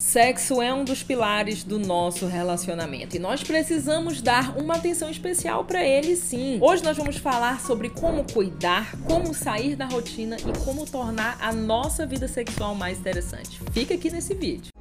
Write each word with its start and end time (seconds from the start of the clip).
Sexo 0.00 0.62
é 0.62 0.72
um 0.72 0.84
dos 0.84 1.02
pilares 1.02 1.64
do 1.64 1.78
nosso 1.78 2.24
relacionamento 2.26 3.16
e 3.16 3.18
nós 3.18 3.42
precisamos 3.42 4.22
dar 4.22 4.56
uma 4.56 4.76
atenção 4.76 5.10
especial 5.10 5.64
para 5.64 5.84
ele 5.84 6.14
sim. 6.14 6.58
Hoje 6.62 6.84
nós 6.84 6.96
vamos 6.96 7.16
falar 7.16 7.60
sobre 7.60 7.90
como 7.90 8.24
cuidar, 8.32 8.96
como 9.02 9.34
sair 9.34 9.74
da 9.74 9.86
rotina 9.86 10.36
e 10.36 10.64
como 10.64 10.86
tornar 10.86 11.36
a 11.40 11.52
nossa 11.52 12.06
vida 12.06 12.26
sexual 12.28 12.74
mais 12.74 12.98
interessante. 12.98 13.60
Fica 13.72 13.94
aqui 13.94 14.08
nesse 14.08 14.34
vídeo. 14.34 14.72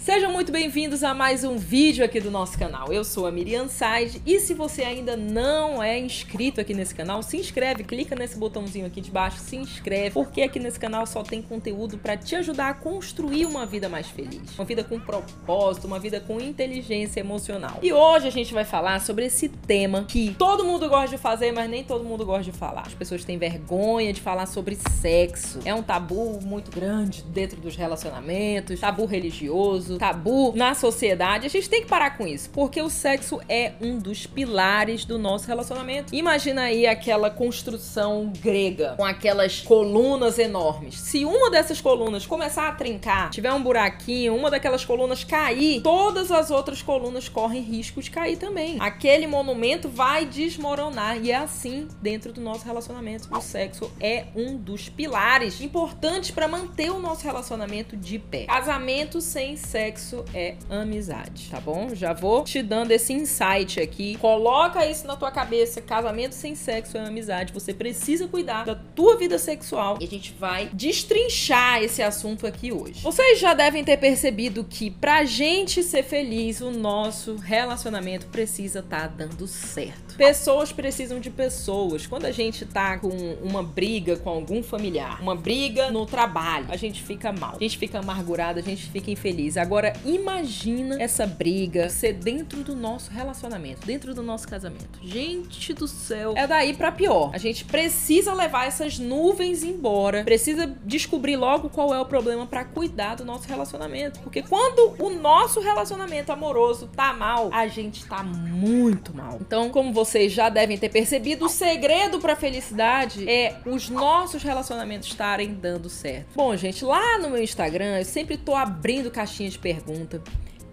Sejam 0.00 0.32
muito 0.32 0.50
bem-vindos 0.50 1.04
a 1.04 1.12
mais 1.12 1.44
um 1.44 1.58
vídeo 1.58 2.02
aqui 2.02 2.20
do 2.20 2.30
nosso 2.30 2.58
canal. 2.58 2.90
Eu 2.90 3.04
sou 3.04 3.26
a 3.26 3.30
Miriam 3.30 3.68
Side 3.68 4.22
e 4.24 4.40
se 4.40 4.54
você 4.54 4.82
ainda 4.82 5.14
não 5.14 5.82
é 5.82 5.98
inscrito 5.98 6.58
aqui 6.58 6.72
nesse 6.72 6.94
canal, 6.94 7.22
se 7.22 7.36
inscreve, 7.36 7.84
clica 7.84 8.16
nesse 8.16 8.38
botãozinho 8.38 8.86
aqui 8.86 9.02
de 9.02 9.10
baixo, 9.10 9.36
se 9.40 9.56
inscreve, 9.56 10.12
porque 10.12 10.40
aqui 10.40 10.58
nesse 10.58 10.80
canal 10.80 11.06
só 11.06 11.22
tem 11.22 11.42
conteúdo 11.42 11.98
para 11.98 12.16
te 12.16 12.34
ajudar 12.34 12.70
a 12.70 12.74
construir 12.74 13.44
uma 13.44 13.66
vida 13.66 13.90
mais 13.90 14.06
feliz, 14.06 14.40
uma 14.58 14.64
vida 14.64 14.82
com 14.82 14.98
propósito, 14.98 15.86
uma 15.86 15.98
vida 15.98 16.18
com 16.18 16.40
inteligência 16.40 17.20
emocional. 17.20 17.78
E 17.82 17.92
hoje 17.92 18.26
a 18.26 18.32
gente 18.32 18.54
vai 18.54 18.64
falar 18.64 19.02
sobre 19.02 19.26
esse 19.26 19.50
tema 19.50 20.04
que 20.04 20.34
todo 20.38 20.64
mundo 20.64 20.88
gosta 20.88 21.14
de 21.14 21.18
fazer, 21.18 21.52
mas 21.52 21.68
nem 21.68 21.84
todo 21.84 22.04
mundo 22.04 22.24
gosta 22.24 22.44
de 22.44 22.52
falar. 22.52 22.86
As 22.86 22.94
pessoas 22.94 23.22
têm 23.22 23.36
vergonha 23.36 24.14
de 24.14 24.20
falar 24.22 24.46
sobre 24.46 24.76
sexo. 24.76 25.58
É 25.62 25.74
um 25.74 25.82
tabu 25.82 26.40
muito 26.42 26.70
grande 26.70 27.22
dentro 27.22 27.60
dos 27.60 27.76
relacionamentos, 27.76 28.80
tabu 28.80 29.04
religioso 29.04 29.89
tabu 29.98 30.52
na 30.54 30.74
sociedade, 30.74 31.46
a 31.46 31.50
gente 31.50 31.68
tem 31.68 31.82
que 31.82 31.88
parar 31.88 32.16
com 32.16 32.26
isso, 32.26 32.50
porque 32.50 32.80
o 32.80 32.90
sexo 32.90 33.40
é 33.48 33.72
um 33.80 33.98
dos 33.98 34.26
pilares 34.26 35.04
do 35.04 35.18
nosso 35.18 35.46
relacionamento. 35.46 36.14
Imagina 36.14 36.62
aí 36.62 36.86
aquela 36.86 37.30
construção 37.30 38.32
grega 38.40 38.94
com 38.96 39.04
aquelas 39.04 39.60
colunas 39.60 40.38
enormes. 40.38 40.98
Se 40.98 41.24
uma 41.24 41.50
dessas 41.50 41.80
colunas 41.80 42.26
começar 42.26 42.68
a 42.68 42.72
trincar, 42.72 43.30
tiver 43.30 43.52
um 43.52 43.62
buraquinho, 43.62 44.34
uma 44.34 44.50
daquelas 44.50 44.84
colunas 44.84 45.24
cair, 45.24 45.82
todas 45.82 46.30
as 46.30 46.50
outras 46.50 46.82
colunas 46.82 47.28
correm 47.28 47.62
risco 47.62 48.00
de 48.00 48.10
cair 48.10 48.36
também. 48.36 48.76
Aquele 48.80 49.26
monumento 49.26 49.88
vai 49.88 50.24
desmoronar 50.24 51.18
e 51.22 51.30
é 51.30 51.36
assim 51.36 51.88
dentro 52.00 52.32
do 52.32 52.40
nosso 52.40 52.64
relacionamento. 52.64 53.28
O 53.34 53.40
sexo 53.40 53.90
é 54.00 54.26
um 54.34 54.56
dos 54.56 54.88
pilares 54.88 55.60
importantes 55.60 56.30
para 56.30 56.46
manter 56.46 56.90
o 56.90 56.98
nosso 56.98 57.24
relacionamento 57.24 57.96
de 57.96 58.18
pé. 58.18 58.44
Casamento 58.44 59.20
sem 59.20 59.56
sexo 59.56 59.79
sexo 59.80 60.26
é 60.34 60.56
amizade, 60.68 61.48
tá 61.50 61.58
bom? 61.58 61.94
Já 61.94 62.12
vou 62.12 62.44
te 62.44 62.62
dando 62.62 62.90
esse 62.90 63.14
insight 63.14 63.80
aqui. 63.80 64.14
Coloca 64.18 64.84
isso 64.84 65.06
na 65.06 65.16
tua 65.16 65.30
cabeça. 65.30 65.80
Casamento 65.80 66.34
sem 66.34 66.54
sexo 66.54 66.98
é 66.98 67.00
amizade. 67.00 67.50
Você 67.54 67.72
precisa 67.72 68.28
cuidar 68.28 68.66
da 68.66 68.74
tua 68.74 69.16
vida 69.16 69.38
sexual 69.38 69.96
e 69.98 70.04
a 70.04 70.06
gente 70.06 70.34
vai 70.38 70.68
destrinchar 70.74 71.82
esse 71.82 72.02
assunto 72.02 72.46
aqui 72.46 72.70
hoje. 72.70 73.00
Vocês 73.02 73.40
já 73.40 73.54
devem 73.54 73.82
ter 73.82 73.96
percebido 73.96 74.64
que 74.64 74.90
pra 74.90 75.24
gente 75.24 75.82
ser 75.82 76.02
feliz, 76.02 76.60
o 76.60 76.70
nosso 76.70 77.36
relacionamento 77.36 78.26
precisa 78.26 78.80
estar 78.80 79.08
tá 79.08 79.24
dando 79.24 79.46
certo. 79.46 80.14
Pessoas 80.16 80.70
precisam 80.72 81.18
de 81.18 81.30
pessoas. 81.30 82.06
Quando 82.06 82.26
a 82.26 82.32
gente 82.32 82.66
tá 82.66 82.98
com 82.98 83.08
uma 83.42 83.62
briga 83.62 84.18
com 84.18 84.28
algum 84.28 84.62
familiar, 84.62 85.22
uma 85.22 85.34
briga 85.34 85.90
no 85.90 86.04
trabalho, 86.04 86.66
a 86.68 86.76
gente 86.76 87.02
fica 87.02 87.32
mal, 87.32 87.54
a 87.56 87.62
gente 87.62 87.78
fica 87.78 87.98
amargurado, 87.98 88.58
a 88.58 88.62
gente 88.62 88.90
fica 88.90 89.10
infeliz. 89.10 89.56
Agora, 89.70 89.92
imagina 90.04 91.00
essa 91.00 91.24
briga 91.24 91.88
ser 91.88 92.14
dentro 92.14 92.64
do 92.64 92.74
nosso 92.74 93.08
relacionamento, 93.12 93.86
dentro 93.86 94.12
do 94.12 94.20
nosso 94.20 94.48
casamento. 94.48 94.98
Gente 95.00 95.72
do 95.72 95.86
céu, 95.86 96.34
é 96.36 96.44
daí 96.44 96.74
para 96.74 96.90
pior. 96.90 97.30
A 97.32 97.38
gente 97.38 97.64
precisa 97.64 98.34
levar 98.34 98.66
essas 98.66 98.98
nuvens 98.98 99.62
embora, 99.62 100.24
precisa 100.24 100.66
descobrir 100.84 101.36
logo 101.36 101.70
qual 101.70 101.94
é 101.94 102.00
o 102.00 102.04
problema 102.04 102.48
para 102.48 102.64
cuidar 102.64 103.14
do 103.14 103.24
nosso 103.24 103.46
relacionamento, 103.46 104.18
porque 104.18 104.42
quando 104.42 104.96
o 104.98 105.08
nosso 105.08 105.60
relacionamento 105.60 106.32
amoroso 106.32 106.88
tá 106.88 107.12
mal, 107.12 107.48
a 107.52 107.68
gente 107.68 108.04
tá 108.06 108.24
muito 108.24 109.14
mal. 109.14 109.38
Então, 109.40 109.70
como 109.70 109.92
vocês 109.92 110.32
já 110.32 110.48
devem 110.48 110.76
ter 110.78 110.88
percebido, 110.88 111.46
o 111.46 111.48
segredo 111.48 112.18
para 112.18 112.34
felicidade 112.34 113.30
é 113.30 113.54
os 113.64 113.88
nossos 113.88 114.42
relacionamentos 114.42 115.06
estarem 115.06 115.54
dando 115.54 115.88
certo. 115.88 116.26
Bom, 116.34 116.56
gente, 116.56 116.84
lá 116.84 117.18
no 117.18 117.30
meu 117.30 117.40
Instagram 117.40 117.98
eu 117.98 118.04
sempre 118.04 118.36
tô 118.36 118.56
abrindo 118.56 119.12
caixinha 119.12 119.48
de 119.50 119.58
pergunta. 119.58 120.22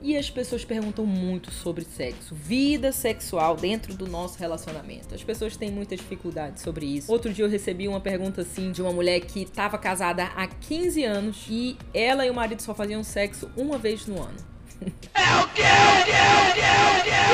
E 0.02 0.16
as 0.16 0.30
pessoas 0.30 0.64
perguntam 0.64 1.06
muito 1.06 1.52
sobre 1.52 1.84
sexo, 1.84 2.36
vida 2.36 2.92
sexual 2.92 3.56
dentro 3.56 3.96
do 3.96 4.08
nosso 4.08 4.38
relacionamento. 4.38 5.16
As 5.16 5.24
pessoas 5.24 5.58
têm 5.58 5.72
muita 5.72 5.96
dificuldade 5.96 6.62
sobre 6.62 6.86
isso. 6.86 7.12
Outro 7.12 7.34
dia 7.34 7.44
eu 7.44 7.50
recebi 7.50 7.88
uma 7.88 8.00
pergunta 8.00 8.42
assim 8.42 8.72
de 8.72 8.82
uma 8.82 8.94
mulher 8.94 9.20
que 9.22 9.42
estava 9.42 9.78
casada 9.78 10.26
há 10.36 10.46
15 10.48 11.04
anos 11.04 11.46
e 11.50 11.76
ela 11.94 12.26
e 12.26 12.30
o 12.30 12.34
marido 12.34 12.62
só 12.62 12.76
faziam 12.76 13.04
sexo 13.04 13.50
uma 13.58 13.78
vez 13.78 14.06
no 14.06 14.22
ano. 14.22 14.57
É 14.82 15.44
o 15.44 15.48
quê? 15.50 15.64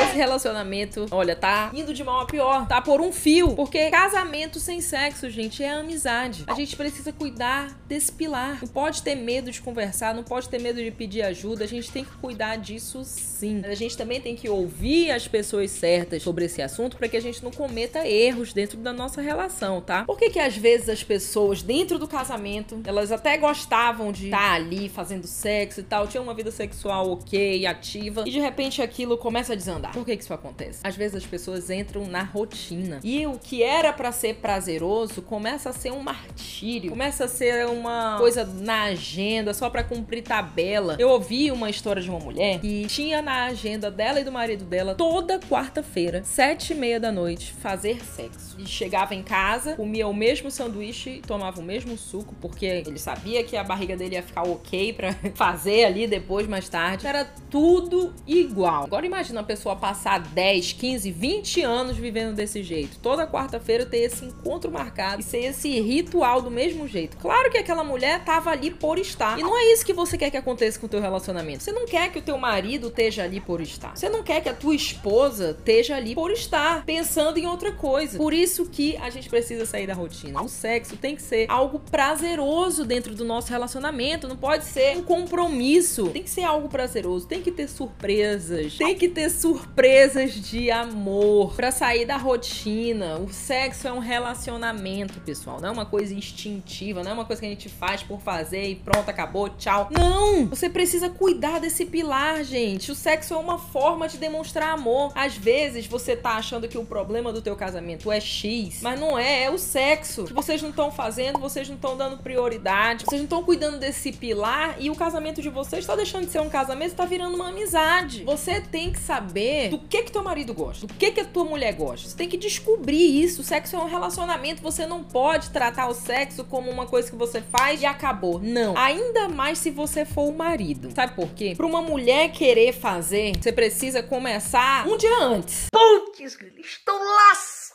Esse 0.04 0.18
relacionamento, 0.18 1.08
olha, 1.12 1.36
tá 1.36 1.72
indo 1.74 1.94
de 1.94 2.04
mal 2.04 2.22
a 2.22 2.26
pior, 2.26 2.68
tá 2.68 2.81
por 2.81 3.02
um 3.02 3.12
fio. 3.12 3.56
Porque 3.56 3.90
casamento 3.90 4.59
sem 4.59 4.80
sexo, 4.80 5.30
gente, 5.30 5.64
é 5.64 5.72
amizade. 5.72 6.44
A 6.48 6.54
gente 6.54 6.76
precisa 6.76 7.12
cuidar 7.12 7.78
desse 7.88 8.12
pilar. 8.12 8.59
Não 8.62 8.68
pode 8.68 9.02
ter 9.02 9.16
medo 9.16 9.52
de 9.52 9.62
conversar, 9.62 10.14
não 10.14 10.24
pode 10.24 10.50
ter 10.50 10.59
medo 10.59 10.81
de 10.81 10.92
pedir 10.92 11.24
ajuda. 11.24 11.64
A 11.64 11.68
gente 11.68 11.92
tem 11.92 12.04
que 12.04 12.16
cuidar 12.18 12.58
disso 12.58 13.02
sim. 13.04 13.62
A 13.66 13.75
gente 13.75 13.98
também 13.98 14.22
tem 14.22 14.36
que 14.36 14.50
ouvir 14.50 15.12
as 15.12 15.28
pessoas 15.28 15.72
certas 15.72 16.24
sobre 16.24 16.46
esse 16.46 16.62
assunto 16.62 16.98
para 16.98 17.08
que 17.08 17.18
a 17.18 17.22
gente 17.22 17.44
não 17.44 17.52
cometa 17.52 18.08
erros 18.08 18.54
dentro 18.54 18.78
da 18.78 18.94
nossa 18.94 19.22
relação, 19.22 19.81
tá? 19.81 20.06
Por 20.06 20.18
que 20.18 20.30
que 20.30 20.40
às 20.40 20.56
vezes 20.56 20.90
as 20.90 21.04
pessoas 21.04 21.62
dentro 21.62 21.98
do 22.00 22.08
casamento, 22.08 22.81
elas 22.86 23.12
até 23.12 23.38
gostavam 23.38 24.12
de 24.12 24.25
estar 24.25 24.54
ali 24.54 24.90
fazendo 24.90 25.28
sexo 25.28 25.80
e 25.80 25.84
tal, 25.84 26.08
tinham 26.08 26.24
uma 26.24 26.34
vida 26.34 26.52
sexual 26.52 27.12
ok, 27.12 27.32
ok, 27.33 27.66
ativa, 27.66 28.23
e 28.27 28.31
de 28.31 28.39
repente 28.39 28.81
aquilo 28.81 29.17
começa 29.17 29.53
a 29.53 29.55
desandar. 29.55 29.91
Por 29.91 30.05
que, 30.05 30.16
que 30.16 30.23
isso 30.23 30.33
acontece? 30.33 30.79
Às 30.83 30.95
vezes 30.95 31.17
as 31.17 31.25
pessoas 31.25 31.69
entram 31.69 32.05
na 32.05 32.21
rotina 32.21 32.99
e 33.03 33.25
o 33.25 33.39
que 33.39 33.63
era 33.63 33.91
para 33.91 34.11
ser 34.11 34.35
prazeroso 34.35 35.21
começa 35.21 35.71
a 35.71 35.73
ser 35.73 35.91
um 35.91 36.01
martírio, 36.01 36.91
começa 36.91 37.25
a 37.25 37.27
ser 37.27 37.66
uma 37.67 38.17
coisa 38.19 38.45
na 38.45 38.83
agenda 38.83 39.53
só 39.53 39.69
para 39.69 39.83
cumprir 39.83 40.21
tabela. 40.21 40.95
Eu 40.99 41.09
ouvi 41.09 41.51
uma 41.51 41.69
história 41.69 42.01
de 42.01 42.09
uma 42.09 42.19
mulher 42.19 42.59
que 42.59 42.85
tinha 42.88 43.21
na 43.21 43.45
agenda 43.45 43.89
dela 43.89 44.19
e 44.19 44.23
do 44.23 44.31
marido 44.31 44.65
dela 44.65 44.94
toda 44.95 45.39
quarta-feira, 45.39 46.21
sete 46.23 46.73
e 46.73 46.75
meia 46.75 47.00
da 47.00 47.11
noite, 47.11 47.53
fazer 47.53 48.03
sexo. 48.05 48.55
E 48.59 48.65
chegava 48.67 49.15
em 49.15 49.23
casa, 49.23 49.75
comia 49.75 50.07
o 50.07 50.13
mesmo 50.13 50.51
sanduíche, 50.51 51.21
tomava 51.25 51.59
o 51.59 51.63
mesmo 51.63 51.97
suco, 51.97 52.35
porque 52.39 52.65
ele 52.65 53.00
sabia 53.00 53.44
que 53.44 53.57
a 53.57 53.63
barriga 53.63 53.95
dele 53.97 54.15
ia 54.15 54.23
ficar 54.23 54.44
ok 54.44 54.94
para 54.94 55.13
fazer 55.33 55.85
ali 55.85 56.05
depois, 56.05 56.47
mais 56.47 56.69
tarde. 56.69 57.07
Era 57.07 57.22
tudo 57.23 58.13
igual. 58.25 58.84
Agora 58.85 59.06
imagina 59.06 59.41
a 59.41 59.44
pessoa 59.44 59.75
passar 59.75 60.19
10, 60.19 60.73
15, 60.73 61.11
20 61.11 61.61
anos 61.61 61.97
vivendo 61.97 62.35
desse 62.35 62.63
jeito. 62.63 62.97
Toda 63.00 63.28
quarta-feira 63.28 63.85
ter 63.85 64.00
esse 64.00 64.25
encontro 64.25 64.72
marcado 64.72 65.22
e 65.22 65.23
ser 65.23 65.45
esse 65.45 65.79
ritual 65.79 66.41
do 66.41 66.50
mesmo 66.50 66.88
jeito. 66.88 67.16
Claro 67.17 67.51
que 67.51 67.57
aquela 67.57 67.83
mulher 67.83 68.23
tava 68.25 68.50
ali 68.50 68.72
por 68.72 68.97
estar. 68.97 69.38
E 69.38 69.44
não 69.44 69.56
é 69.56 69.72
isso 69.72 69.85
que 69.85 69.94
você 69.94 70.17
quer 70.17 70.31
que 70.31 70.38
aconteça 70.38 70.79
com 70.79 70.88
o 70.88 70.89
teu 70.89 71.00
relacionamento. 71.00 71.63
Você 71.63 71.72
não 71.72 71.85
quer 71.85 72.12
que 72.12 72.19
o 72.19 72.22
teu 72.22 72.38
marido 72.38 72.88
esteja 72.88 73.23
ali 73.23 73.39
por 73.39 73.62
estar. 73.62 73.95
Você 73.95 74.09
não 74.09 74.23
quer 74.23 74.41
que 74.41 74.50
a 74.50 74.53
tua 74.53 74.73
esposa 74.73 75.56
esteja 75.57 75.95
ali 75.95 76.16
por 76.16 76.31
estar, 76.31 76.83
pensando 76.85 77.38
em 77.38 77.45
outra 77.45 77.72
coisa. 77.72 78.17
Por 78.17 78.33
isso 78.33 78.66
que 78.66 78.97
a 78.97 79.12
gente 79.12 79.29
precisa 79.29 79.66
sair 79.66 79.85
da 79.85 79.94
rotina. 79.94 80.41
O 80.41 80.50
sexo 80.50 80.97
tem 80.97 81.16
que 81.16 81.22
ser 81.22 81.45
algo 81.50 81.79
prazeroso 81.79 82.83
dentro 82.83 83.13
do 83.13 83.23
nosso 83.23 83.51
relacionamento. 83.51 84.28
Não 84.28 84.38
pode 84.38 84.66
ser 84.66 84.97
um 84.97 85.03
compromisso. 85.03 86.07
Tem 86.09 86.23
que 86.23 86.29
ser 86.29 86.44
algo 86.44 86.67
prazeroso 86.67 87.12
tem 87.19 87.41
que 87.41 87.51
ter 87.51 87.68
surpresas, 87.68 88.78
tem 88.78 88.96
que 88.96 89.07
ter 89.07 89.29
surpresas 89.29 90.34
de 90.34 90.72
amor 90.72 91.56
para 91.56 91.72
sair 91.72 92.06
da 92.06 92.18
rotina. 92.18 93.18
O 93.18 93.31
sexo 93.31 93.88
é 93.88 93.94
um 93.94 94.00
relacionamento, 94.00 95.19
pessoal, 95.21 95.60
não 95.62 95.69
é 95.69 95.71
uma 95.71 95.86
coisa 95.86 96.13
instintiva, 96.13 97.04
não 97.04 97.12
é 97.12 97.13
uma 97.13 97.25
coisa 97.25 97.42
que 97.42 97.45
a 97.45 97.50
gente 97.50 97.69
faz 97.69 98.01
por 98.04 98.21
fazer 98.21 98.69
e 98.69 98.75
pronto, 98.75 99.10
acabou, 99.10 99.50
tchau. 99.50 99.89
Não! 99.92 100.48
Você 100.48 100.69
precisa 100.69 101.10
cuidar 101.10 101.60
desse 101.60 101.86
pilar, 101.86 102.44
gente. 102.44 102.92
O 102.92 102.95
sexo 102.95 103.33
é 103.33 103.38
uma 103.38 103.57
forma 103.57 104.07
de 104.07 104.18
demonstrar 104.18 104.74
amor. 104.74 105.12
Às 105.15 105.36
vezes 105.36 105.88
você 105.88 106.15
tá 106.15 106.31
achando 106.31 106.68
que 106.68 106.77
o 106.77 106.86
problema 106.86 107.31
do 107.31 107.42
teu 107.42 107.56
casamento 107.56 108.12
é 108.12 108.19
X, 108.19 108.80
mas 108.81 109.00
não 109.00 109.18
é, 109.18 109.44
é 109.44 109.50
o 109.50 109.57
sexo. 109.57 110.25
Que 110.25 110.33
vocês 110.33 110.62
não 110.62 110.69
estão 110.69 110.92
fazendo, 110.92 111.39
vocês 111.39 111.68
não 111.68 111.75
estão 111.75 111.98
dando 111.98 112.18
prioridade, 112.18 113.06
vocês 113.06 113.21
não 113.21 113.25
estão 113.25 113.44
cuidando 113.44 113.77
desse 113.77 114.12
pilar 114.12 114.75
e 114.80 114.89
o 114.89 114.95
casamento 114.95 115.42
de 115.42 115.50
vocês 115.50 115.83
está 115.83 115.95
deixando 115.95 116.25
de 116.25 116.31
ser 116.31 116.42
um 116.42 116.50
casamento, 116.50 116.92
está 116.92 117.02
tá 117.03 117.05
virando 117.05 117.35
uma 117.35 117.50
amizade. 117.50 118.23
Você 118.23 118.61
tem 118.61 118.91
que 118.91 119.00
saber 119.00 119.69
do 119.69 119.79
que 119.79 120.03
que 120.03 120.11
teu 120.11 120.23
marido 120.23 120.53
gosta, 120.53 120.88
do 120.88 120.94
que 120.94 121.11
que 121.11 121.19
a 121.19 121.25
tua 121.25 121.44
mulher 121.44 121.73
gosta. 121.73 122.07
Você 122.07 122.15
tem 122.15 122.29
que 122.29 122.38
descobrir 122.38 123.23
isso. 123.23 123.41
O 123.41 123.44
sexo 123.44 123.75
é 123.75 123.79
um 123.79 123.88
relacionamento, 123.88 124.61
você 124.61 124.85
não 124.85 125.03
pode 125.03 125.50
tratar 125.50 125.88
o 125.88 125.94
sexo 125.94 126.45
como 126.45 126.71
uma 126.71 126.85
coisa 126.85 127.09
que 127.09 127.15
você 127.15 127.41
faz 127.41 127.81
e 127.81 127.85
acabou. 127.85 128.39
Não. 128.39 128.77
Ainda 128.77 129.27
mais 129.27 129.57
se 129.57 129.69
você 129.69 130.05
for 130.05 130.29
o 130.29 130.33
marido. 130.33 130.91
Sabe 130.95 131.13
por 131.13 131.29
quê? 131.29 131.53
Pra 131.57 131.65
uma 131.65 131.81
mulher 131.81 132.31
querer 132.31 132.71
fazer, 132.71 133.33
você 133.35 133.51
precisa 133.51 134.01
começar 134.01 134.88
um 134.88 134.97
dia 134.97 135.19
antes. 135.19 135.67
Putz, 135.71 136.38
estou 136.57 136.97
lascado. 136.97 137.73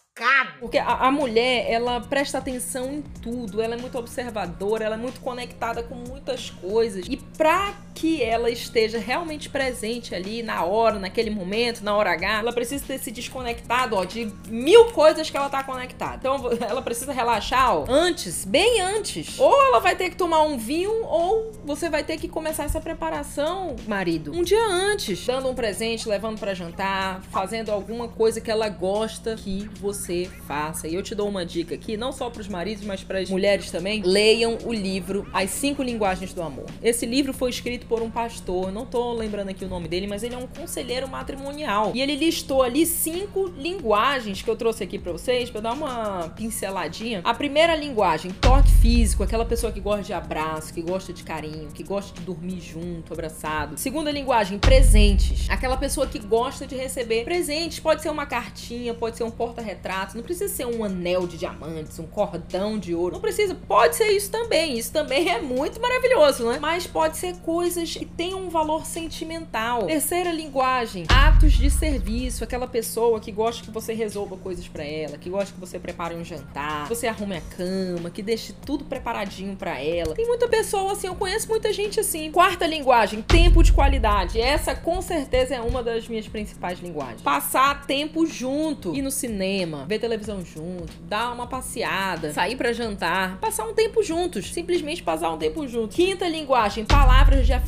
Porque 0.58 0.78
a, 0.78 1.06
a, 1.06 1.10
mulher, 1.12 1.70
ela 1.70 2.00
presta 2.00 2.38
atenção 2.38 2.92
em 2.92 3.02
tudo, 3.22 3.62
ela 3.62 3.74
é 3.74 3.78
muito 3.78 3.96
observadora, 3.96 4.84
ela 4.84 4.96
é 4.96 4.98
muito 4.98 5.20
conectada 5.20 5.82
com 5.82 5.94
muitas 5.94 6.50
coisas. 6.50 7.06
E 7.08 7.16
pra 7.16 7.72
que 7.98 8.22
ela 8.22 8.48
esteja 8.48 8.96
realmente 8.96 9.48
presente 9.48 10.14
ali 10.14 10.40
na 10.40 10.64
hora, 10.64 11.00
naquele 11.00 11.30
momento, 11.30 11.82
na 11.82 11.96
hora 11.96 12.12
H, 12.12 12.38
ela 12.38 12.52
precisa 12.52 12.84
ter 12.86 12.98
se 12.98 13.10
desconectado, 13.10 13.96
ó, 13.96 14.04
de 14.04 14.32
mil 14.48 14.92
coisas 14.92 15.28
que 15.28 15.36
ela 15.36 15.48
tá 15.48 15.64
conectada. 15.64 16.14
Então 16.16 16.48
ela 16.60 16.80
precisa 16.80 17.12
relaxar, 17.12 17.76
ó, 17.76 17.86
antes, 17.88 18.44
bem 18.44 18.80
antes. 18.80 19.36
Ou 19.36 19.52
ela 19.66 19.80
vai 19.80 19.96
ter 19.96 20.10
que 20.10 20.16
tomar 20.16 20.42
um 20.42 20.56
vinho, 20.56 21.04
ou 21.06 21.50
você 21.64 21.90
vai 21.90 22.04
ter 22.04 22.18
que 22.18 22.28
começar 22.28 22.64
essa 22.64 22.80
preparação, 22.80 23.74
marido, 23.88 24.30
um 24.32 24.44
dia 24.44 24.64
antes, 24.64 25.26
dando 25.26 25.48
um 25.48 25.54
presente, 25.54 26.08
levando 26.08 26.38
para 26.38 26.54
jantar, 26.54 27.20
fazendo 27.32 27.72
alguma 27.72 28.06
coisa 28.06 28.40
que 28.40 28.50
ela 28.50 28.68
gosta 28.68 29.34
que 29.34 29.68
você 29.80 30.30
faça. 30.46 30.86
E 30.86 30.94
eu 30.94 31.02
te 31.02 31.16
dou 31.16 31.28
uma 31.28 31.44
dica 31.44 31.74
aqui, 31.74 31.96
não 31.96 32.12
só 32.12 32.30
para 32.30 32.42
os 32.42 32.48
maridos, 32.48 32.84
mas 32.84 33.02
para 33.02 33.18
as 33.18 33.28
mulheres 33.28 33.72
também. 33.72 34.02
Leiam 34.04 34.56
o 34.64 34.72
livro 34.72 35.26
As 35.32 35.50
Cinco 35.50 35.82
Linguagens 35.82 36.32
do 36.32 36.42
Amor. 36.42 36.66
Esse 36.80 37.04
livro 37.04 37.32
foi 37.32 37.50
escrito 37.50 37.87
por 37.88 38.02
um 38.02 38.10
pastor, 38.10 38.70
não 38.70 38.84
tô 38.84 39.12
lembrando 39.12 39.48
aqui 39.48 39.64
o 39.64 39.68
nome 39.68 39.88
dele, 39.88 40.06
mas 40.06 40.22
ele 40.22 40.34
é 40.34 40.38
um 40.38 40.46
conselheiro 40.46 41.08
matrimonial. 41.08 41.92
E 41.94 42.00
ele 42.00 42.16
listou 42.16 42.62
ali 42.62 42.84
cinco 42.84 43.46
linguagens 43.56 44.42
que 44.42 44.50
eu 44.50 44.56
trouxe 44.56 44.84
aqui 44.84 44.98
para 44.98 45.12
vocês, 45.12 45.50
para 45.50 45.60
dar 45.60 45.72
uma 45.72 46.28
pinceladinha. 46.36 47.20
A 47.24 47.34
primeira 47.34 47.74
linguagem, 47.74 48.30
toque 48.30 48.70
físico, 48.70 49.22
aquela 49.22 49.44
pessoa 49.44 49.72
que 49.72 49.80
gosta 49.80 50.02
de 50.02 50.12
abraço, 50.12 50.72
que 50.72 50.82
gosta 50.82 51.12
de 51.12 51.22
carinho, 51.22 51.68
que 51.72 51.82
gosta 51.82 52.12
de 52.14 52.20
dormir 52.24 52.60
junto, 52.60 53.12
abraçado. 53.12 53.78
Segunda 53.78 54.10
linguagem, 54.10 54.58
presentes. 54.58 55.48
Aquela 55.48 55.76
pessoa 55.76 56.06
que 56.06 56.18
gosta 56.18 56.66
de 56.66 56.76
receber 56.76 57.24
presentes. 57.24 57.80
Pode 57.80 58.02
ser 58.02 58.10
uma 58.10 58.26
cartinha, 58.26 58.92
pode 58.94 59.16
ser 59.16 59.24
um 59.24 59.30
porta-retrato 59.30 59.78
não 60.14 60.22
precisa 60.22 60.52
ser 60.52 60.66
um 60.66 60.84
anel 60.84 61.26
de 61.26 61.36
diamantes, 61.36 61.98
um 61.98 62.06
cordão 62.06 62.78
de 62.78 62.94
ouro. 62.94 63.14
Não 63.14 63.20
precisa. 63.20 63.54
Pode 63.54 63.96
ser 63.96 64.08
isso 64.08 64.30
também. 64.30 64.78
Isso 64.78 64.92
também 64.92 65.28
é 65.28 65.40
muito 65.40 65.80
maravilhoso, 65.80 66.48
né? 66.48 66.58
Mas 66.60 66.86
pode 66.86 67.16
ser 67.16 67.36
coisas 67.78 67.96
que 67.96 68.04
tenham 68.04 68.40
um 68.40 68.48
valor 68.48 68.84
sentimental. 68.84 69.84
Terceira 69.84 70.32
linguagem, 70.32 71.04
atos 71.08 71.52
de 71.52 71.70
serviço. 71.70 72.42
Aquela 72.42 72.66
pessoa 72.66 73.20
que 73.20 73.30
gosta 73.30 73.64
que 73.64 73.70
você 73.70 73.92
resolva 73.92 74.36
coisas 74.36 74.66
para 74.66 74.84
ela, 74.84 75.16
que 75.16 75.30
gosta 75.30 75.54
que 75.54 75.60
você 75.60 75.78
prepare 75.78 76.14
um 76.14 76.24
jantar, 76.24 76.84
que 76.84 76.94
você 76.94 77.06
arrume 77.06 77.36
a 77.36 77.40
cama, 77.40 78.10
que 78.10 78.22
deixe 78.22 78.52
tudo 78.52 78.84
preparadinho 78.84 79.54
para 79.54 79.80
ela. 79.80 80.14
Tem 80.14 80.26
muita 80.26 80.48
pessoa 80.48 80.92
assim, 80.92 81.06
eu 81.06 81.14
conheço 81.14 81.48
muita 81.48 81.72
gente 81.72 82.00
assim. 82.00 82.32
Quarta 82.32 82.66
linguagem, 82.66 83.22
tempo 83.22 83.62
de 83.62 83.72
qualidade. 83.72 84.40
Essa 84.40 84.74
com 84.74 85.00
certeza 85.00 85.54
é 85.54 85.60
uma 85.60 85.82
das 85.82 86.08
minhas 86.08 86.26
principais 86.26 86.80
linguagens. 86.80 87.22
Passar 87.22 87.86
tempo 87.86 88.26
junto, 88.26 88.94
ir 88.94 89.02
no 89.02 89.10
cinema, 89.10 89.84
ver 89.86 89.98
televisão 89.98 90.44
junto, 90.44 90.92
dar 91.02 91.32
uma 91.32 91.46
passeada, 91.46 92.32
sair 92.32 92.56
para 92.56 92.72
jantar, 92.72 93.38
passar 93.38 93.64
um 93.64 93.74
tempo 93.74 94.02
juntos, 94.02 94.52
simplesmente 94.52 95.02
passar 95.02 95.30
um 95.30 95.38
tempo 95.38 95.66
juntos. 95.68 95.94
Quinta 95.94 96.28
linguagem, 96.28 96.84
palavras 96.84 97.46
de 97.46 97.52
afirmação, 97.52 97.67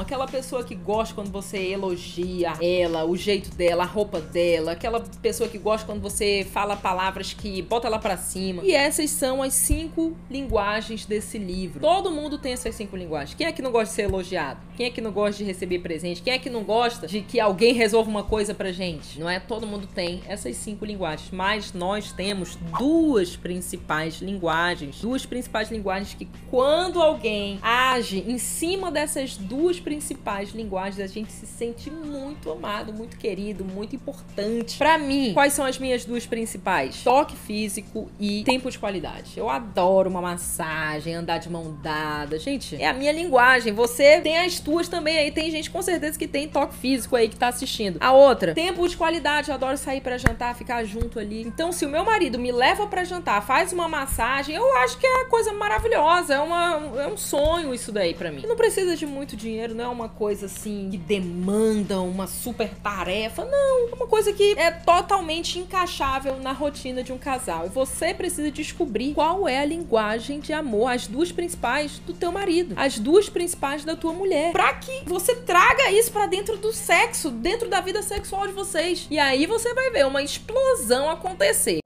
aquela 0.00 0.26
pessoa 0.26 0.62
que 0.62 0.74
gosta 0.74 1.14
quando 1.14 1.30
você 1.30 1.58
elogia 1.58 2.52
ela, 2.60 3.04
o 3.04 3.16
jeito 3.16 3.54
dela, 3.54 3.84
a 3.84 3.86
roupa 3.86 4.20
dela, 4.20 4.72
aquela 4.72 5.00
pessoa 5.00 5.48
que 5.48 5.58
gosta 5.58 5.86
quando 5.86 6.00
você 6.00 6.46
fala 6.52 6.76
palavras 6.76 7.32
que 7.32 7.62
bota 7.62 7.86
ela 7.86 7.98
para 7.98 8.16
cima. 8.16 8.62
E 8.64 8.72
essas 8.72 9.10
são 9.10 9.42
as 9.42 9.54
cinco 9.54 10.16
linguagens 10.30 11.06
desse 11.06 11.38
livro. 11.38 11.80
Todo 11.80 12.10
mundo 12.10 12.38
tem 12.38 12.52
essas 12.52 12.74
cinco 12.74 12.96
linguagens. 12.96 13.34
Quem 13.34 13.46
é 13.46 13.52
que 13.52 13.62
não 13.62 13.72
gosta 13.72 13.86
de 13.86 13.92
ser 13.92 14.02
elogiado? 14.02 14.60
Quem 14.76 14.86
é 14.86 14.90
que 14.90 15.00
não 15.00 15.12
gosta 15.12 15.38
de 15.38 15.44
receber 15.44 15.78
presente? 15.80 16.22
Quem 16.22 16.32
é 16.32 16.38
que 16.38 16.50
não 16.50 16.62
gosta 16.62 17.06
de 17.06 17.20
que 17.20 17.40
alguém 17.40 17.72
resolva 17.74 18.10
uma 18.10 18.24
coisa 18.24 18.54
pra 18.54 18.72
gente? 18.72 19.18
Não 19.18 19.28
é? 19.28 19.40
Todo 19.40 19.66
mundo 19.66 19.86
tem 19.86 20.22
essas 20.26 20.56
cinco 20.56 20.84
linguagens 20.84 21.14
mas 21.32 21.72
nós 21.72 22.12
temos 22.12 22.56
duas 22.78 23.36
principais 23.36 24.20
linguagens. 24.20 25.00
Duas 25.00 25.26
principais 25.26 25.70
linguagens 25.70 26.14
que, 26.14 26.28
quando 26.50 27.02
alguém 27.02 27.58
age 27.62 28.24
em 28.26 28.38
cima 28.38 28.90
dessas 28.90 29.23
duas 29.36 29.80
principais 29.80 30.50
linguagens, 30.50 31.00
a 31.00 31.12
gente 31.12 31.32
se 31.32 31.46
sente 31.46 31.90
muito 31.90 32.50
amado, 32.50 32.92
muito 32.92 33.16
querido, 33.16 33.64
muito 33.64 33.96
importante. 33.96 34.76
Para 34.76 34.98
mim, 34.98 35.32
quais 35.32 35.52
são 35.52 35.64
as 35.64 35.78
minhas 35.78 36.04
duas 36.04 36.26
principais? 36.26 37.02
Toque 37.02 37.36
físico 37.36 38.10
e 38.20 38.44
tempo 38.44 38.70
de 38.70 38.78
qualidade. 38.78 39.32
Eu 39.36 39.48
adoro 39.48 40.10
uma 40.10 40.20
massagem, 40.20 41.14
andar 41.14 41.38
de 41.38 41.50
mão 41.50 41.76
dada. 41.82 42.38
Gente, 42.38 42.76
é 42.76 42.86
a 42.86 42.92
minha 42.92 43.12
linguagem. 43.12 43.72
Você 43.72 44.20
tem 44.20 44.38
as 44.38 44.60
tuas 44.60 44.88
também 44.88 45.16
aí. 45.18 45.30
Tem 45.30 45.50
gente 45.50 45.70
com 45.70 45.82
certeza 45.82 46.18
que 46.18 46.28
tem 46.28 46.48
toque 46.48 46.74
físico 46.76 47.16
aí 47.16 47.28
que 47.28 47.36
tá 47.36 47.48
assistindo. 47.48 47.98
A 48.00 48.12
outra, 48.12 48.54
tempo 48.54 48.86
de 48.86 48.96
qualidade. 48.96 49.48
Eu 49.48 49.54
adoro 49.54 49.76
sair 49.76 50.00
para 50.00 50.18
jantar, 50.18 50.54
ficar 50.54 50.84
junto 50.84 51.18
ali. 51.18 51.42
Então, 51.42 51.72
se 51.72 51.84
o 51.84 51.88
meu 51.88 52.04
marido 52.04 52.38
me 52.38 52.52
leva 52.52 52.86
para 52.86 53.04
jantar, 53.04 53.44
faz 53.44 53.72
uma 53.72 53.88
massagem, 53.88 54.54
eu 54.54 54.76
acho 54.78 54.98
que 54.98 55.06
é 55.06 55.24
coisa 55.26 55.52
maravilhosa. 55.52 56.34
É, 56.34 56.40
uma, 56.40 57.02
é 57.02 57.06
um 57.06 57.16
sonho 57.16 57.74
isso 57.74 57.92
daí 57.92 58.14
para 58.14 58.30
mim. 58.30 58.42
Não 58.46 58.56
precisa 58.56 58.96
de 58.96 59.03
muito 59.06 59.36
dinheiro, 59.36 59.74
não 59.74 59.84
é 59.84 59.88
uma 59.88 60.08
coisa 60.08 60.46
assim 60.46 60.88
que 60.90 60.96
demanda 60.96 62.00
uma 62.00 62.26
super 62.26 62.68
tarefa. 62.76 63.44
Não, 63.44 63.88
é 63.90 63.94
uma 63.94 64.06
coisa 64.06 64.32
que 64.32 64.54
é 64.58 64.70
totalmente 64.70 65.58
encaixável 65.58 66.38
na 66.40 66.52
rotina 66.52 67.02
de 67.02 67.12
um 67.12 67.18
casal. 67.18 67.66
E 67.66 67.68
você 67.68 68.12
precisa 68.14 68.50
descobrir 68.50 69.14
qual 69.14 69.48
é 69.48 69.58
a 69.58 69.64
linguagem 69.64 70.40
de 70.40 70.52
amor, 70.52 70.88
as 70.90 71.06
duas 71.06 71.32
principais 71.32 71.98
do 71.98 72.12
teu 72.12 72.32
marido, 72.32 72.74
as 72.76 72.98
duas 72.98 73.28
principais 73.28 73.84
da 73.84 73.96
tua 73.96 74.12
mulher, 74.12 74.52
para 74.52 74.74
que 74.74 75.02
você 75.06 75.34
traga 75.36 75.90
isso 75.92 76.12
para 76.12 76.26
dentro 76.26 76.56
do 76.56 76.72
sexo, 76.72 77.30
dentro 77.30 77.68
da 77.68 77.80
vida 77.80 78.02
sexual 78.02 78.46
de 78.46 78.52
vocês. 78.52 79.06
E 79.10 79.18
aí 79.18 79.46
você 79.46 79.74
vai 79.74 79.90
ver 79.90 80.06
uma 80.06 80.22
explosão 80.22 81.10
acontecer. 81.10 81.78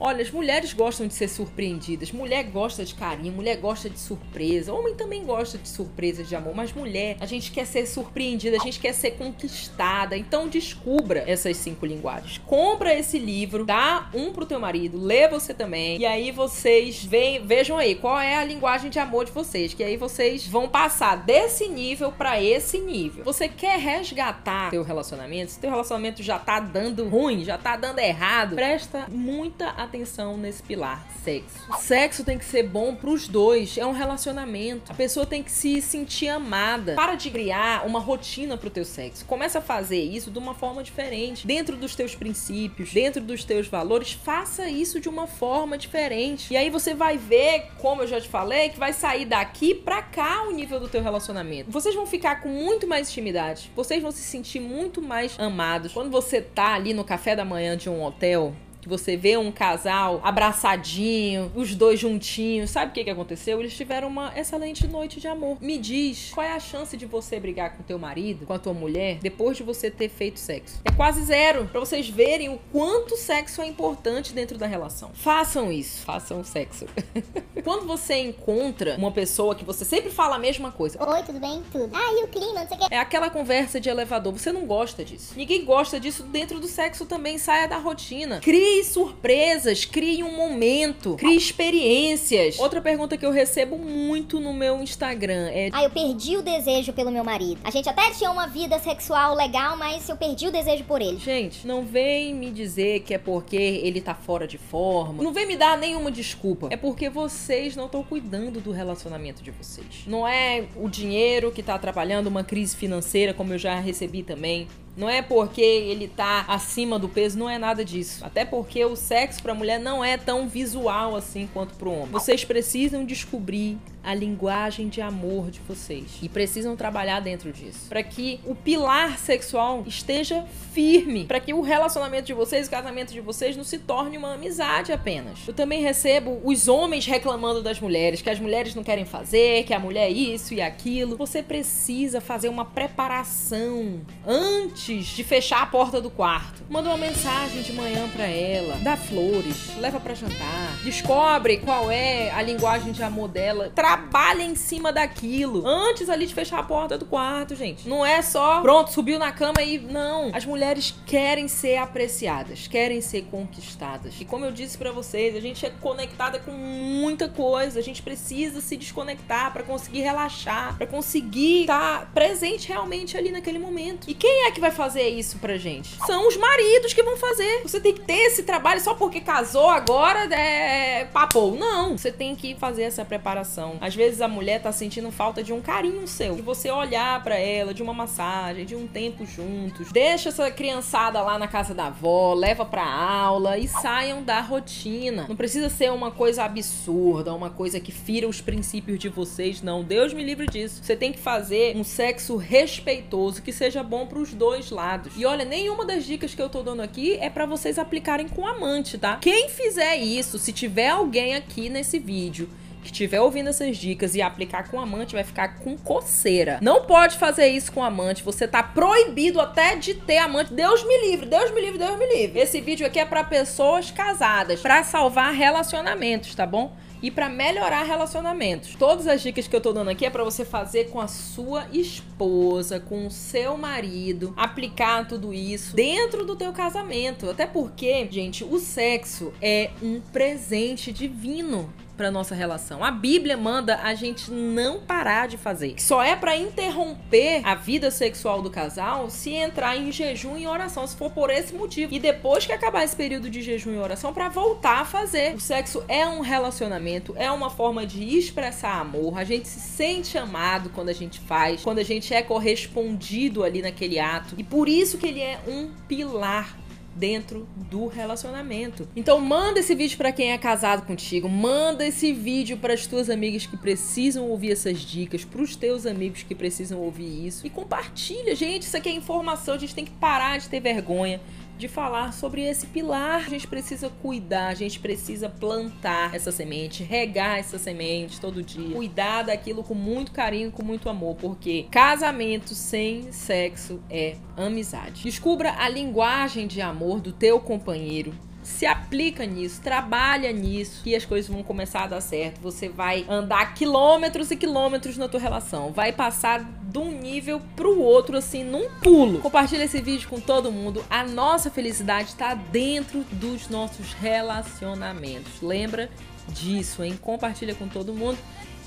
Olha, 0.00 0.22
as 0.22 0.30
mulheres 0.30 0.72
gostam 0.72 1.08
de 1.08 1.14
ser 1.14 1.28
surpreendidas. 1.28 2.12
Mulher 2.12 2.44
gosta 2.44 2.84
de 2.84 2.94
carinho, 2.94 3.32
mulher 3.32 3.56
gosta 3.56 3.90
de 3.90 3.98
surpresa. 3.98 4.72
Homem 4.72 4.94
também 4.94 5.24
gosta 5.24 5.58
de 5.58 5.68
surpresas 5.68 6.28
de 6.28 6.36
amor, 6.36 6.54
mas 6.54 6.72
mulher, 6.72 7.16
a 7.20 7.26
gente 7.26 7.50
quer 7.50 7.66
ser 7.66 7.84
surpreendida, 7.86 8.56
a 8.56 8.60
gente 8.60 8.78
quer 8.78 8.92
ser 8.92 9.12
conquistada. 9.12 10.16
Então 10.16 10.48
descubra 10.48 11.24
essas 11.26 11.56
cinco 11.56 11.84
linguagens. 11.84 12.38
Compra 12.46 12.94
esse 12.94 13.18
livro, 13.18 13.64
dá 13.64 14.08
um 14.14 14.32
pro 14.32 14.46
teu 14.46 14.60
marido, 14.60 14.98
lê 14.98 15.26
você 15.26 15.52
também. 15.52 15.98
E 15.98 16.06
aí 16.06 16.30
vocês 16.30 17.04
vejam, 17.04 17.46
vejam 17.46 17.76
aí 17.76 17.96
qual 17.96 18.20
é 18.20 18.36
a 18.36 18.44
linguagem 18.44 18.90
de 18.90 19.00
amor 19.00 19.24
de 19.24 19.32
vocês, 19.32 19.74
que 19.74 19.82
aí 19.82 19.96
vocês 19.96 20.46
vão 20.46 20.68
passar 20.68 21.16
desse 21.16 21.66
nível 21.68 22.12
para 22.12 22.40
esse 22.40 22.78
nível. 22.78 23.24
Você 23.24 23.48
quer 23.48 23.78
resgatar 23.78 24.70
teu 24.70 24.84
relacionamento? 24.84 25.50
Se 25.50 25.58
teu 25.58 25.70
relacionamento 25.70 26.22
já 26.22 26.38
tá 26.38 26.60
dando 26.60 27.08
ruim, 27.08 27.44
já 27.44 27.58
tá 27.58 27.76
dando 27.76 27.98
errado, 27.98 28.54
presta 28.54 29.06
muita 29.08 29.70
atenção 29.70 29.87
atenção 29.88 30.36
nesse 30.36 30.62
pilar, 30.62 31.06
sexo. 31.24 31.58
O 31.70 31.76
sexo 31.76 32.24
tem 32.24 32.38
que 32.38 32.44
ser 32.44 32.62
bom 32.62 32.94
pros 32.94 33.26
dois, 33.26 33.76
é 33.76 33.84
um 33.84 33.92
relacionamento. 33.92 34.92
A 34.92 34.94
pessoa 34.94 35.26
tem 35.26 35.42
que 35.42 35.50
se 35.50 35.80
sentir 35.82 36.28
amada. 36.28 36.94
Para 36.94 37.14
de 37.14 37.30
criar 37.30 37.86
uma 37.86 37.98
rotina 37.98 38.56
pro 38.56 38.70
teu 38.70 38.84
sexo. 38.84 39.24
Começa 39.24 39.58
a 39.58 39.62
fazer 39.62 40.00
isso 40.02 40.30
de 40.30 40.38
uma 40.38 40.54
forma 40.54 40.82
diferente, 40.82 41.46
dentro 41.46 41.76
dos 41.76 41.94
teus 41.94 42.14
princípios, 42.14 42.92
dentro 42.92 43.22
dos 43.22 43.44
teus 43.44 43.66
valores, 43.66 44.12
faça 44.12 44.68
isso 44.68 45.00
de 45.00 45.08
uma 45.08 45.26
forma 45.26 45.78
diferente. 45.78 46.52
E 46.52 46.56
aí 46.56 46.70
você 46.70 46.94
vai 46.94 47.16
ver, 47.16 47.68
como 47.78 48.02
eu 48.02 48.06
já 48.06 48.20
te 48.20 48.28
falei, 48.28 48.68
que 48.68 48.78
vai 48.78 48.92
sair 48.92 49.24
daqui 49.24 49.74
pra 49.74 50.02
cá 50.02 50.44
o 50.44 50.52
nível 50.52 50.78
do 50.78 50.88
teu 50.88 51.02
relacionamento. 51.02 51.70
Vocês 51.70 51.94
vão 51.94 52.06
ficar 52.06 52.42
com 52.42 52.48
muito 52.48 52.86
mais 52.86 53.08
intimidade. 53.08 53.70
Vocês 53.74 54.02
vão 54.02 54.10
se 54.10 54.22
sentir 54.22 54.60
muito 54.60 55.00
mais 55.00 55.38
amados. 55.38 55.92
Quando 55.92 56.10
você 56.10 56.40
tá 56.40 56.74
ali 56.74 56.92
no 56.92 57.04
café 57.04 57.34
da 57.34 57.44
manhã 57.44 57.76
de 57.76 57.88
um 57.88 58.02
hotel, 58.02 58.54
que 58.88 58.98
você 58.98 59.16
vê 59.16 59.36
um 59.36 59.52
casal 59.52 60.20
abraçadinho, 60.24 61.52
os 61.54 61.74
dois 61.74 62.00
juntinhos. 62.00 62.70
Sabe 62.70 62.90
o 62.90 62.94
que, 62.94 63.04
que 63.04 63.10
aconteceu? 63.10 63.60
Eles 63.60 63.76
tiveram 63.76 64.08
uma 64.08 64.32
excelente 64.36 64.86
noite 64.88 65.20
de 65.20 65.28
amor. 65.28 65.58
Me 65.60 65.76
diz, 65.76 66.30
qual 66.32 66.46
é 66.46 66.52
a 66.52 66.58
chance 66.58 66.96
de 66.96 67.04
você 67.04 67.38
brigar 67.38 67.76
com 67.76 67.82
teu 67.82 67.98
marido, 67.98 68.46
com 68.46 68.54
a 68.54 68.58
tua 68.58 68.72
mulher, 68.72 69.18
depois 69.20 69.58
de 69.58 69.62
você 69.62 69.90
ter 69.90 70.08
feito 70.08 70.40
sexo? 70.40 70.80
É 70.84 70.90
quase 70.90 71.22
zero. 71.22 71.66
Pra 71.66 71.78
vocês 71.78 72.08
verem 72.08 72.48
o 72.48 72.58
quanto 72.72 73.16
sexo 73.16 73.60
é 73.60 73.66
importante 73.66 74.32
dentro 74.32 74.56
da 74.56 74.66
relação. 74.66 75.10
Façam 75.12 75.70
isso. 75.70 76.04
Façam 76.04 76.42
sexo. 76.42 76.86
Quando 77.62 77.86
você 77.86 78.14
encontra 78.16 78.96
uma 78.96 79.12
pessoa 79.12 79.54
que 79.54 79.64
você 79.64 79.84
sempre 79.84 80.10
fala 80.10 80.36
a 80.36 80.38
mesma 80.38 80.72
coisa. 80.72 80.98
Oi, 81.04 81.22
tudo 81.24 81.38
bem? 81.38 81.62
Tudo. 81.70 81.90
Ah, 81.94 82.12
e 82.12 82.24
o 82.24 82.28
clima? 82.28 82.60
Não 82.60 82.68
sei 82.68 82.76
o 82.76 82.80
que. 82.80 82.94
É 82.94 82.98
aquela 82.98 83.28
conversa 83.28 83.78
de 83.78 83.90
elevador. 83.90 84.32
Você 84.32 84.50
não 84.50 84.64
gosta 84.64 85.04
disso. 85.04 85.34
Ninguém 85.36 85.64
gosta 85.64 86.00
disso 86.00 86.22
dentro 86.22 86.58
do 86.58 86.66
sexo 86.66 87.04
também. 87.04 87.36
Saia 87.36 87.68
da 87.68 87.76
rotina. 87.76 88.40
Crie 88.40 88.77
Crie 88.78 88.84
surpresas, 88.84 89.84
crie 89.84 90.22
um 90.22 90.36
momento, 90.36 91.16
crie 91.16 91.36
experiências. 91.36 92.60
Outra 92.60 92.80
pergunta 92.80 93.16
que 93.16 93.26
eu 93.26 93.32
recebo 93.32 93.76
muito 93.76 94.38
no 94.38 94.54
meu 94.54 94.80
Instagram 94.80 95.48
é: 95.48 95.68
Ah, 95.72 95.82
eu 95.82 95.90
perdi 95.90 96.36
o 96.36 96.42
desejo 96.42 96.92
pelo 96.92 97.10
meu 97.10 97.24
marido. 97.24 97.60
A 97.64 97.72
gente 97.72 97.88
até 97.88 98.08
tinha 98.12 98.30
uma 98.30 98.46
vida 98.46 98.78
sexual 98.78 99.34
legal, 99.34 99.76
mas 99.76 100.08
eu 100.08 100.16
perdi 100.16 100.46
o 100.46 100.52
desejo 100.52 100.84
por 100.84 101.02
ele. 101.02 101.18
Gente, 101.18 101.66
não 101.66 101.84
vem 101.84 102.32
me 102.32 102.52
dizer 102.52 103.00
que 103.00 103.12
é 103.12 103.18
porque 103.18 103.56
ele 103.56 104.00
tá 104.00 104.14
fora 104.14 104.46
de 104.46 104.58
forma. 104.58 105.24
Não 105.24 105.32
vem 105.32 105.44
me 105.44 105.56
dar 105.56 105.76
nenhuma 105.76 106.12
desculpa. 106.12 106.68
É 106.70 106.76
porque 106.76 107.10
vocês 107.10 107.74
não 107.74 107.86
estão 107.86 108.04
cuidando 108.04 108.60
do 108.60 108.70
relacionamento 108.70 109.42
de 109.42 109.50
vocês. 109.50 110.04
Não 110.06 110.26
é 110.26 110.66
o 110.76 110.88
dinheiro 110.88 111.50
que 111.50 111.64
tá 111.64 111.74
atrapalhando 111.74 112.28
uma 112.28 112.44
crise 112.44 112.76
financeira, 112.76 113.34
como 113.34 113.54
eu 113.54 113.58
já 113.58 113.80
recebi 113.80 114.22
também. 114.22 114.68
Não 114.98 115.08
é 115.08 115.22
porque 115.22 115.60
ele 115.60 116.08
tá 116.08 116.44
acima 116.48 116.98
do 116.98 117.08
peso, 117.08 117.38
não 117.38 117.48
é 117.48 117.56
nada 117.56 117.84
disso. 117.84 118.24
Até 118.24 118.44
porque 118.44 118.84
o 118.84 118.96
sexo 118.96 119.40
pra 119.40 119.54
mulher 119.54 119.78
não 119.78 120.04
é 120.04 120.16
tão 120.16 120.48
visual 120.48 121.14
assim 121.14 121.48
quanto 121.54 121.76
pro 121.76 121.92
homem. 121.92 122.10
Vocês 122.10 122.44
precisam 122.44 123.04
descobrir 123.04 123.78
a 124.02 124.14
linguagem 124.14 124.88
de 124.88 125.00
amor 125.00 125.50
de 125.50 125.60
vocês 125.60 126.18
e 126.22 126.28
precisam 126.28 126.76
trabalhar 126.76 127.20
dentro 127.20 127.52
disso, 127.52 127.88
para 127.88 128.02
que 128.02 128.40
o 128.46 128.54
pilar 128.54 129.18
sexual 129.18 129.84
esteja 129.86 130.44
firme, 130.72 131.24
para 131.24 131.40
que 131.40 131.52
o 131.52 131.60
relacionamento 131.60 132.26
de 132.26 132.32
vocês, 132.32 132.66
o 132.66 132.70
casamento 132.70 133.12
de 133.12 133.20
vocês 133.20 133.56
não 133.56 133.64
se 133.64 133.78
torne 133.78 134.16
uma 134.16 134.34
amizade 134.34 134.92
apenas. 134.92 135.40
Eu 135.46 135.54
também 135.54 135.82
recebo 135.82 136.40
os 136.44 136.68
homens 136.68 137.06
reclamando 137.06 137.62
das 137.62 137.80
mulheres, 137.80 138.22
que 138.22 138.30
as 138.30 138.38
mulheres 138.38 138.74
não 138.74 138.84
querem 138.84 139.04
fazer, 139.04 139.64
que 139.64 139.74
a 139.74 139.78
mulher 139.78 140.06
é 140.06 140.10
isso 140.10 140.54
e 140.54 140.60
aquilo. 140.60 141.16
Você 141.16 141.42
precisa 141.42 142.20
fazer 142.20 142.48
uma 142.48 142.64
preparação 142.64 144.00
antes 144.26 145.06
de 145.06 145.24
fechar 145.24 145.62
a 145.62 145.66
porta 145.66 146.00
do 146.00 146.10
quarto. 146.10 146.62
Manda 146.68 146.88
uma 146.88 146.98
mensagem 146.98 147.62
de 147.62 147.72
manhã 147.72 148.08
para 148.08 148.26
ela, 148.26 148.76
dá 148.76 148.96
flores, 148.96 149.76
leva 149.78 149.98
para 149.98 150.14
jantar, 150.14 150.78
descobre 150.84 151.58
qual 151.58 151.90
é 151.90 152.30
a 152.30 152.42
linguagem 152.42 152.92
de 152.92 153.02
amor 153.02 153.28
dela. 153.28 153.70
Tra 153.88 154.08
trabalha 154.28 154.42
em 154.42 154.54
cima 154.54 154.92
daquilo. 154.92 155.66
Antes 155.66 156.08
ali 156.08 156.26
de 156.26 156.34
fechar 156.34 156.58
a 156.58 156.62
porta 156.62 156.98
do 156.98 157.06
quarto, 157.06 157.54
gente. 157.54 157.88
Não 157.88 158.04
é 158.04 158.20
só, 158.20 158.60
pronto, 158.60 158.92
subiu 158.92 159.18
na 159.18 159.32
cama 159.32 159.62
e. 159.62 159.78
Não. 159.78 160.30
As 160.34 160.44
mulheres 160.44 160.94
querem 161.06 161.48
ser 161.48 161.76
apreciadas, 161.78 162.66
querem 162.66 163.00
ser 163.00 163.22
conquistadas. 163.30 164.20
E 164.20 164.24
como 164.24 164.44
eu 164.44 164.52
disse 164.52 164.76
para 164.76 164.92
vocês, 164.92 165.34
a 165.34 165.40
gente 165.40 165.64
é 165.64 165.70
conectada 165.70 166.38
com 166.38 166.50
muita 166.50 167.28
coisa. 167.28 167.78
A 167.78 167.82
gente 167.82 168.02
precisa 168.02 168.60
se 168.60 168.76
desconectar 168.76 169.52
para 169.52 169.62
conseguir 169.62 170.00
relaxar, 170.00 170.76
para 170.76 170.86
conseguir 170.86 171.62
estar 171.62 172.10
presente 172.12 172.68
realmente 172.68 173.16
ali 173.16 173.30
naquele 173.30 173.58
momento. 173.58 174.08
E 174.10 174.14
quem 174.14 174.46
é 174.46 174.50
que 174.50 174.60
vai 174.60 174.70
fazer 174.70 175.08
isso 175.08 175.38
pra 175.38 175.56
gente? 175.56 175.96
São 176.06 176.28
os 176.28 176.36
maridos 176.36 176.92
que 176.92 177.02
vão 177.02 177.16
fazer. 177.16 177.62
Você 177.62 177.80
tem 177.80 177.94
que 177.94 178.00
ter 178.00 178.26
esse 178.26 178.42
trabalho 178.42 178.80
só 178.80 178.94
porque 178.94 179.20
casou 179.20 179.70
agora, 179.70 180.24
é 180.34 181.06
papo. 181.06 181.56
Não. 181.58 181.96
Você 181.96 182.12
tem 182.12 182.34
que 182.36 182.54
fazer 182.56 182.82
essa 182.82 183.04
preparação 183.04 183.77
às 183.80 183.94
vezes 183.94 184.20
a 184.20 184.28
mulher 184.28 184.60
tá 184.60 184.72
sentindo 184.72 185.10
falta 185.10 185.42
de 185.42 185.52
um 185.52 185.60
carinho 185.60 186.06
seu, 186.06 186.36
de 186.36 186.42
você 186.42 186.70
olhar 186.70 187.22
para 187.22 187.36
ela, 187.36 187.74
de 187.74 187.82
uma 187.82 187.92
massagem, 187.92 188.64
de 188.64 188.74
um 188.74 188.86
tempo 188.86 189.24
juntos. 189.26 189.92
Deixa 189.92 190.28
essa 190.28 190.50
criançada 190.50 191.20
lá 191.20 191.38
na 191.38 191.48
casa 191.48 191.74
da 191.74 191.86
avó, 191.86 192.34
leva 192.34 192.64
pra 192.64 192.84
aula 192.84 193.58
e 193.58 193.68
saiam 193.68 194.22
da 194.22 194.40
rotina. 194.40 195.26
Não 195.28 195.36
precisa 195.36 195.68
ser 195.68 195.92
uma 195.92 196.10
coisa 196.10 196.44
absurda, 196.44 197.34
uma 197.34 197.50
coisa 197.50 197.80
que 197.80 197.92
fira 197.92 198.28
os 198.28 198.40
princípios 198.40 198.98
de 198.98 199.08
vocês, 199.08 199.62
não. 199.62 199.82
Deus 199.82 200.12
me 200.12 200.22
livre 200.22 200.46
disso. 200.46 200.82
Você 200.82 200.96
tem 200.96 201.12
que 201.12 201.18
fazer 201.18 201.76
um 201.76 201.84
sexo 201.84 202.36
respeitoso 202.36 203.42
que 203.42 203.52
seja 203.52 203.82
bom 203.82 204.06
para 204.06 204.18
os 204.18 204.34
dois 204.34 204.70
lados. 204.70 205.12
E 205.16 205.24
olha, 205.24 205.44
nenhuma 205.44 205.84
das 205.84 206.04
dicas 206.04 206.34
que 206.34 206.42
eu 206.42 206.48
tô 206.48 206.62
dando 206.62 206.82
aqui 206.82 207.16
é 207.16 207.30
para 207.30 207.46
vocês 207.46 207.78
aplicarem 207.78 208.28
com 208.28 208.46
amante, 208.46 208.98
tá? 208.98 209.16
Quem 209.16 209.48
fizer 209.48 209.96
isso, 209.96 210.38
se 210.38 210.52
tiver 210.52 210.88
alguém 210.88 211.34
aqui 211.34 211.68
nesse 211.68 211.98
vídeo 211.98 212.48
que 212.82 212.86
estiver 212.86 213.20
ouvindo 213.20 213.48
essas 213.48 213.76
dicas 213.76 214.14
e 214.14 214.22
aplicar 214.22 214.68
com 214.70 214.80
amante 214.80 215.14
vai 215.14 215.24
ficar 215.24 215.60
com 215.60 215.76
coceira. 215.76 216.58
Não 216.62 216.84
pode 216.84 217.16
fazer 217.16 217.48
isso 217.48 217.72
com 217.72 217.82
amante. 217.82 218.22
Você 218.22 218.46
tá 218.46 218.62
proibido 218.62 219.40
até 219.40 219.76
de 219.76 219.94
ter 219.94 220.18
amante. 220.18 220.52
Deus 220.52 220.82
me 220.84 221.10
livre, 221.10 221.26
Deus 221.26 221.50
me 221.52 221.60
livre, 221.60 221.78
Deus 221.78 221.98
me 221.98 222.06
livre. 222.14 222.38
Esse 222.38 222.60
vídeo 222.60 222.86
aqui 222.86 222.98
é 222.98 223.04
para 223.04 223.24
pessoas 223.24 223.90
casadas, 223.90 224.60
para 224.60 224.82
salvar 224.84 225.32
relacionamentos, 225.32 226.34
tá 226.34 226.46
bom? 226.46 226.72
e 227.02 227.10
para 227.10 227.28
melhorar 227.28 227.84
relacionamentos. 227.84 228.74
Todas 228.74 229.06
as 229.06 229.22
dicas 229.22 229.46
que 229.46 229.54
eu 229.54 229.60
tô 229.60 229.72
dando 229.72 229.90
aqui 229.90 230.04
é 230.04 230.10
para 230.10 230.24
você 230.24 230.44
fazer 230.44 230.90
com 230.90 231.00
a 231.00 231.06
sua 231.06 231.66
esposa, 231.72 232.80
com 232.80 233.06
o 233.06 233.10
seu 233.10 233.56
marido, 233.56 234.34
aplicar 234.36 235.06
tudo 235.06 235.32
isso 235.32 235.74
dentro 235.76 236.24
do 236.24 236.36
teu 236.36 236.52
casamento. 236.52 237.30
Até 237.30 237.46
porque, 237.46 238.08
gente, 238.10 238.44
o 238.44 238.58
sexo 238.58 239.32
é 239.40 239.70
um 239.82 240.00
presente 240.00 240.92
divino 240.92 241.72
para 241.98 242.10
nossa 242.12 242.34
relação. 242.34 242.82
A 242.84 242.92
Bíblia 242.92 243.36
manda 243.36 243.80
a 243.82 243.92
gente 243.94 244.30
não 244.30 244.80
parar 244.80 245.26
de 245.26 245.36
fazer. 245.36 245.74
Só 245.78 246.02
é 246.02 246.14
para 246.14 246.36
interromper 246.36 247.42
a 247.44 247.56
vida 247.56 247.90
sexual 247.90 248.40
do 248.40 248.48
casal 248.48 249.10
se 249.10 249.32
entrar 249.32 249.76
em 249.76 249.90
jejum 249.90 250.38
e 250.38 250.46
oração, 250.46 250.86
se 250.86 250.96
for 250.96 251.10
por 251.10 251.28
esse 251.28 251.52
motivo. 251.52 251.92
E 251.92 251.98
depois 251.98 252.46
que 252.46 252.52
acabar 252.52 252.84
esse 252.84 252.94
período 252.94 253.28
de 253.28 253.42
jejum 253.42 253.74
e 253.74 253.78
oração 253.78 254.14
para 254.14 254.28
voltar 254.28 254.80
a 254.80 254.84
fazer. 254.84 255.34
O 255.34 255.40
sexo 255.40 255.82
é 255.88 256.06
um 256.06 256.20
relacionamento, 256.20 257.14
é 257.18 257.30
uma 257.30 257.50
forma 257.50 257.84
de 257.84 258.16
expressar 258.16 258.80
amor. 258.80 259.18
A 259.18 259.24
gente 259.24 259.48
se 259.48 259.58
sente 259.58 260.16
amado 260.16 260.70
quando 260.70 260.90
a 260.90 260.94
gente 260.94 261.18
faz, 261.18 261.62
quando 261.62 261.80
a 261.80 261.84
gente 261.84 262.14
é 262.14 262.22
correspondido 262.22 263.42
ali 263.42 263.60
naquele 263.60 263.98
ato. 263.98 264.36
E 264.38 264.44
por 264.44 264.68
isso 264.68 264.98
que 264.98 265.06
ele 265.06 265.20
é 265.20 265.40
um 265.48 265.70
pilar 265.88 266.56
dentro 266.98 267.48
do 267.70 267.86
relacionamento. 267.86 268.88
Então 268.96 269.20
manda 269.20 269.60
esse 269.60 269.74
vídeo 269.74 269.96
para 269.96 270.12
quem 270.12 270.32
é 270.32 270.38
casado 270.38 270.84
contigo, 270.84 271.28
manda 271.28 271.86
esse 271.86 272.12
vídeo 272.12 272.56
para 272.56 272.74
as 272.74 272.86
tuas 272.86 273.08
amigas 273.08 273.46
que 273.46 273.56
precisam 273.56 274.28
ouvir 274.28 274.52
essas 274.52 274.80
dicas, 274.80 275.24
para 275.24 275.40
os 275.40 275.54
teus 275.54 275.86
amigos 275.86 276.22
que 276.22 276.34
precisam 276.34 276.80
ouvir 276.80 277.26
isso. 277.26 277.46
E 277.46 277.50
compartilha, 277.50 278.34
gente, 278.34 278.62
isso 278.62 278.76
aqui 278.76 278.88
é 278.88 278.92
informação, 278.92 279.54
a 279.54 279.58
gente 279.58 279.74
tem 279.74 279.84
que 279.84 279.92
parar 279.92 280.38
de 280.38 280.48
ter 280.48 280.60
vergonha 280.60 281.20
de 281.58 281.68
falar 281.68 282.12
sobre 282.12 282.42
esse 282.42 282.66
pilar. 282.66 283.26
A 283.26 283.28
gente 283.28 283.46
precisa 283.46 283.90
cuidar, 283.90 284.48
a 284.48 284.54
gente 284.54 284.78
precisa 284.78 285.28
plantar 285.28 286.14
essa 286.14 286.30
semente, 286.30 286.82
regar 286.82 287.38
essa 287.38 287.58
semente 287.58 288.20
todo 288.20 288.42
dia, 288.42 288.74
cuidar 288.74 289.24
daquilo 289.24 289.64
com 289.64 289.74
muito 289.74 290.12
carinho, 290.12 290.50
com 290.50 290.64
muito 290.64 290.88
amor, 290.88 291.16
porque 291.16 291.66
casamento 291.70 292.54
sem 292.54 293.10
sexo 293.10 293.80
é 293.90 294.16
amizade. 294.36 295.02
Descubra 295.02 295.54
a 295.58 295.68
linguagem 295.68 296.46
de 296.46 296.60
amor 296.60 297.00
do 297.00 297.12
teu 297.12 297.40
companheiro 297.40 298.14
se 298.48 298.66
aplica 298.66 299.24
nisso, 299.26 299.60
trabalha 299.60 300.32
nisso 300.32 300.82
e 300.84 300.96
as 300.96 301.04
coisas 301.04 301.30
vão 301.30 301.42
começar 301.42 301.84
a 301.84 301.86
dar 301.86 302.00
certo. 302.00 302.40
Você 302.40 302.68
vai 302.68 303.04
andar 303.08 303.54
quilômetros 303.54 304.30
e 304.30 304.36
quilômetros 304.36 304.96
na 304.96 305.06
tua 305.06 305.20
relação, 305.20 305.70
vai 305.70 305.92
passar 305.92 306.42
de 306.42 306.78
um 306.78 306.90
nível 306.90 307.40
pro 307.54 307.78
outro 307.78 308.16
assim 308.16 308.42
num 308.42 308.68
pulo. 308.82 309.20
Compartilha 309.20 309.64
esse 309.64 309.80
vídeo 309.80 310.08
com 310.08 310.18
todo 310.18 310.50
mundo. 310.50 310.84
A 310.88 311.04
nossa 311.04 311.50
felicidade 311.50 312.08
está 312.08 312.34
dentro 312.34 313.04
dos 313.12 313.48
nossos 313.48 313.92
relacionamentos. 313.92 315.40
Lembra 315.42 315.90
disso, 316.28 316.82
hein? 316.82 316.98
Compartilha 317.00 317.54
com 317.54 317.68
todo 317.68 317.94
mundo. 317.94 318.18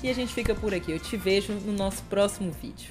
E 0.02 0.08
a 0.08 0.14
gente 0.14 0.32
fica 0.32 0.54
por 0.54 0.74
aqui. 0.74 0.90
Eu 0.90 0.98
te 0.98 1.16
vejo 1.16 1.52
no 1.52 1.72
nosso 1.72 2.02
próximo 2.04 2.50
vídeo. 2.50 2.90